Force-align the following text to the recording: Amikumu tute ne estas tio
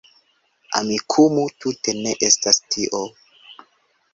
Amikumu 0.77 1.43
tute 1.65 1.93
ne 1.99 2.15
estas 2.29 2.61
tio 2.77 3.03